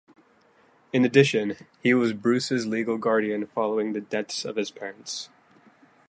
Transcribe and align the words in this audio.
In 0.91 1.05
addition, 1.05 1.57
he 1.83 1.93
was 1.93 2.13
Bruce's 2.13 2.65
legal 2.65 2.97
guardian 2.97 3.45
following 3.45 3.93
the 3.93 4.01
deaths 4.01 4.45
of 4.45 4.55
his 4.55 4.71
parents. 4.71 5.29